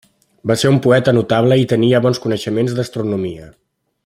[0.51, 3.51] Va ser un poeta notable i tenia bons coneixements d'astronomia.